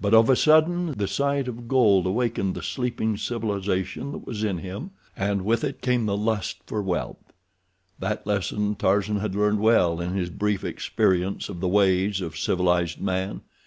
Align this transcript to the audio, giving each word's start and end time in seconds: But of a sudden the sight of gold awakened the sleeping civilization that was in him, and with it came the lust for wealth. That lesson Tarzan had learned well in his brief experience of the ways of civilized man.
But 0.00 0.14
of 0.14 0.30
a 0.30 0.36
sudden 0.36 0.92
the 0.96 1.06
sight 1.06 1.46
of 1.46 1.68
gold 1.68 2.06
awakened 2.06 2.54
the 2.54 2.62
sleeping 2.62 3.18
civilization 3.18 4.12
that 4.12 4.26
was 4.26 4.42
in 4.42 4.56
him, 4.56 4.92
and 5.14 5.42
with 5.44 5.64
it 5.64 5.82
came 5.82 6.06
the 6.06 6.16
lust 6.16 6.60
for 6.66 6.80
wealth. 6.80 7.34
That 7.98 8.26
lesson 8.26 8.74
Tarzan 8.74 9.16
had 9.16 9.34
learned 9.34 9.60
well 9.60 10.00
in 10.00 10.14
his 10.14 10.30
brief 10.30 10.64
experience 10.64 11.50
of 11.50 11.60
the 11.60 11.68
ways 11.68 12.22
of 12.22 12.38
civilized 12.38 13.02
man. 13.02 13.42